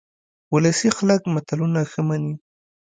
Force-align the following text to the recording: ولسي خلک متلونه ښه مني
ولسي 0.53 0.89
خلک 0.97 1.21
متلونه 1.33 1.79
ښه 1.91 2.01
مني 2.07 2.33